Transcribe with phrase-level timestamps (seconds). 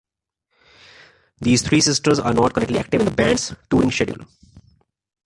[1.41, 4.25] These three sisters are not currently active in the band's touring schedule.